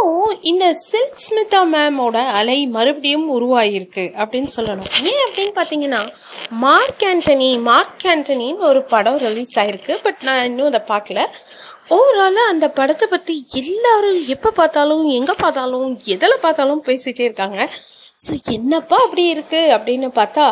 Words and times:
இப்போது 0.00 0.36
இந்த 0.50 0.66
சில்க் 0.88 1.18
ஸ்மிதா 1.24 1.58
மேமோட 1.72 2.18
அலை 2.38 2.56
மறுபடியும் 2.74 3.26
உருவாயிருக்கு 3.34 4.04
அப்படின்னு 4.20 4.50
சொல்லணும். 4.56 4.86
ஏன் 5.10 5.24
அப்படின்னு 5.24 5.52
பார்த்தீங்கன்னா 5.58 6.00
மார்க் 6.62 7.02
ஆண்டனி 7.08 7.48
மார்க் 7.68 8.04
ஆண்டனின்னு 8.12 8.64
ஒரு 8.68 8.80
படம் 8.92 9.18
ரிலீஸ் 9.24 9.52
ஆயிருக்கு. 9.62 9.94
பட் 10.04 10.20
நான் 10.28 10.44
இன்னும் 10.50 10.68
அதை 10.70 10.80
பார்க்கல. 10.92 11.24
ஓவராலாக 11.96 12.52
அந்த 12.52 12.68
படத்தை 12.78 13.08
பற்றி 13.14 13.34
எல்லாரும் 13.62 14.20
எப்போ 14.34 14.52
பார்த்தாலும் 14.60 15.04
எங்கே 15.18 15.34
பார்த்தாலும் 15.42 15.90
எதில் 16.14 16.42
பார்த்தாலும் 16.46 16.82
பேசிகிட்டே 16.88 17.26
இருக்காங்க. 17.28 17.58
ஸோ 18.26 18.32
என்னப்பா 18.56 19.00
அப்படி 19.06 19.26
இருக்குது 19.34 19.74
அப்படின்னு 19.76 20.10
பார்த்தா 20.20 20.46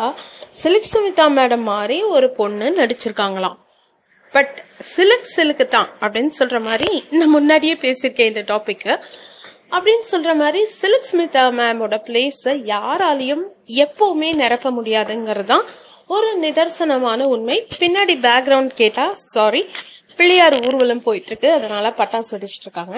சிலிக் 0.61 0.91
சுமிதா 0.91 1.27
மேடம் 1.39 1.65
மாதிரி 1.73 1.99
ஒரு 2.17 2.29
பொண்ணு 2.41 2.69
நடிச்சிருக்காங்களாம். 2.81 3.57
பட் 4.33 4.55
சிலுக் 4.93 5.31
சிலுக்கு 5.35 5.65
தான் 5.75 5.89
அப்படின்னு 6.01 6.33
சொல்கிற 6.39 6.57
மாதிரி 6.69 6.89
நான் 7.19 7.35
முன்னாடியே 7.37 7.75
பேசியிருக்கேன் 7.85 8.29
இந்த 8.31 8.43
டாப்பிக்கு 8.51 8.91
அப்படின்னு 9.71 10.05
சொல்ற 10.11 10.31
மாதிரி 10.41 10.61
சிலுக் 10.79 11.07
ஸ்மிதா 11.09 11.43
மேமோட 11.57 11.95
பிளேஸை 12.07 12.53
யாராலையும் 12.73 13.43
எப்பவுமே 13.83 14.29
நிரப்ப 14.41 14.69
முடியாதுங்கிறது 14.77 15.49
தான் 15.51 15.65
ஒரு 16.15 16.29
நிதர்சனமான 16.43 17.21
உண்மை. 17.33 17.57
பின்னாடி 17.81 18.13
பேக்ரவுண்ட் 18.25 18.73
கேட்டா 18.81 19.05
சாரி 19.33 19.61
பிள்ளையார் 20.19 20.55
ஊர்வலம் 20.67 21.03
போயிட்டு 21.07 21.29
இருக்கு 21.31 21.49
அதனால 21.57 21.89
பட்டாசு 21.99 22.31
வெடிச்சிட்டு 22.35 22.67
இருக்காங்க 22.67 22.95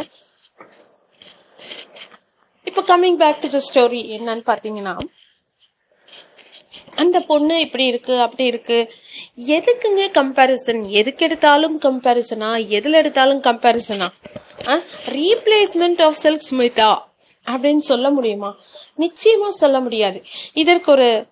இப்போ 2.67 2.81
coming 2.91 3.19
back 3.23 3.41
to 3.43 3.49
the 3.55 3.61
story 3.67 4.01
என்னன்னு 4.17 4.45
பார்த்தீங்கன்னா 4.51 4.95
அந்த 7.03 7.17
பொண்ணு 7.29 7.55
இப்படி 7.65 7.85
இருக்கு 7.91 8.15
அப்படி 8.25 8.45
இருக்கு. 8.51 8.77
எதுக்குங்க 9.37 10.07
கம்பேரிசன் 10.13 10.87
எதுக்கு 10.87 11.25
எடுத்தாலும் 11.25 11.79
கம்பேரிசனா 11.79 12.67
எதில் 12.67 12.93
எடுத்தாலும் 12.93 13.41
கம்பேரிசனா 13.41 14.07
ரீப்ளேஸ்மெண்ட் 15.05 16.01
ஆஃப் 16.01 16.13
சில்க் 16.13 16.45
ஸ்மிதா 16.51 16.97
அப்படின்னு 17.51 17.77
சொல்ல 17.77 18.09
முடியுமா? 18.09 18.55
நிச்சயமாக 18.95 19.51
சொல்ல 19.51 19.79
முடியாது. 19.79 20.23
இதற்கு 20.53 20.91
ஒரு 20.91 21.25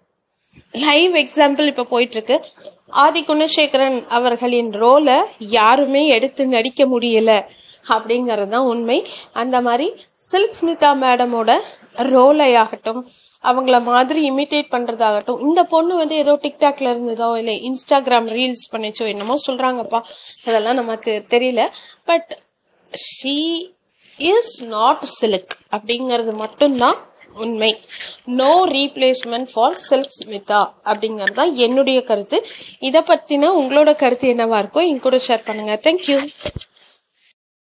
லைவ் 0.72 1.16
எக்ஸாம்பிள் 1.16 1.66
இப்போ 1.66 1.86
போயிட்டுருக்கு. 1.92 2.40
ஆதி 2.88 3.23
குணசேகரன் 3.23 4.08
அவர்களின் 4.08 4.72
ரோலை 4.72 5.22
யாருமே 5.40 6.08
எடுத்து 6.08 6.45
நடிக்க 6.45 6.86
முடியலை. 6.86 7.45
அப்படிங்கிறது 7.90 8.48
தான் 8.48 8.66
உண்மை. 8.66 9.08
அந்த 9.34 9.62
மாதிரி 9.62 9.95
சில்க் 10.16 10.56
ஸ்மிதா 10.62 10.92
மேடமோட 11.04 11.60
ரோலை 12.14 12.50
ஆகட்டும் 12.61 13.02
அவங்கள 13.44 13.78
மாதிரி 13.89 14.22
இமிட்டேட் 14.30 14.72
பண்ணுறதாகட்டும் 14.75 15.42
இந்த 15.47 15.61
பொண்ணு 15.73 15.94
வந்து 16.02 16.16
ஏதோ 16.23 16.33
டிக்டாக்ல 16.45 16.92
இருந்ததோ 16.94 17.30
இல்லை 17.42 17.55
இன்ஸ்டாகிராம் 17.69 18.30
ரீல்ஸ் 18.38 18.66
பண்ணிச்சோ 18.73 19.08
என்னமோ 19.14 19.36
சொல்கிறாங்கப்பா 19.47 20.00
அதெல்லாம் 20.47 20.80
நமக்கு 20.81 21.14
தெரியல. 21.36 21.64
But 22.09 22.31
she 22.92 23.38
is 24.31 24.55
not 24.75 25.05
Silk 25.20 25.53
அப்படிங்கிறது 25.75 26.33
மட்டும்தான் 26.44 26.97
உண்மை. 27.44 27.72
No 28.39 28.53
replacement 28.75 29.50
for 29.52 29.77
Silk 29.88 30.16
Smitha 30.20 30.61
அப்படிங்கிறது 30.89 31.38
தான் 31.42 31.53
என்னுடைய 31.66 32.00
கருத்து. 32.09 32.38
இதை 32.88 33.02
பற்றின 33.11 33.52
உங்களோட 33.59 33.92
கருத்து 34.03 34.27
என்னவா 34.33 34.58
இருக்கோ 34.64 34.81
என் 34.89 35.05
கூட 35.05 35.20
ஷேர் 35.27 35.47
பண்ணுங்கள் 35.50 35.83
தேங்க்யூ 35.88 36.17